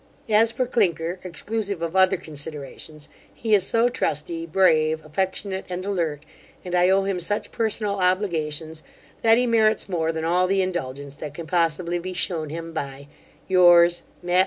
As 0.29 0.51
for 0.51 0.65
Clinker, 0.65 1.19
exclusive 1.23 1.83
of 1.83 1.95
other 1.95 2.17
considerations, 2.17 3.07
he 3.35 3.53
is 3.53 3.67
so 3.67 3.87
trusty, 3.87 4.47
brave, 4.47 5.05
affectionate, 5.05 5.65
and 5.69 5.85
alert, 5.85 6.25
and 6.65 6.73
I 6.73 6.89
owe 6.89 7.03
him 7.03 7.19
such 7.19 7.51
personal 7.51 7.97
obligations, 7.99 8.81
that 9.21 9.37
he 9.37 9.45
merits 9.45 9.87
more 9.87 10.11
than 10.11 10.25
all 10.25 10.47
the 10.47 10.63
indulgence 10.63 11.15
that 11.17 11.35
can 11.35 11.45
possibly 11.45 11.99
be 11.99 12.13
shewn 12.13 12.49
him, 12.49 12.73
by 12.73 13.09
Yours, 13.47 14.01
MATT. 14.23 14.39